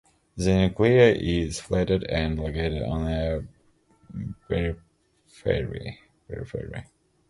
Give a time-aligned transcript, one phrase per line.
[0.35, 3.45] The nucleus is flattened and located on the
[4.47, 5.99] periphery.